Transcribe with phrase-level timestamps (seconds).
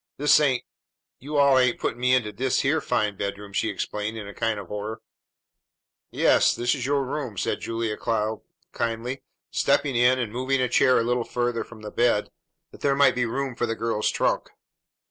[0.17, 0.63] "This ain't
[1.19, 4.57] you all ain't puttin' me inta dis year fine bedroom!" she exclaimed in a kind
[4.59, 5.03] of horror.
[6.09, 8.41] "Yes, this is your room," said Julia Cloud
[8.71, 12.31] kindly, stepping in and moving a chair a little farther from the bed,
[12.71, 14.49] that there might be room for the girl's trunk.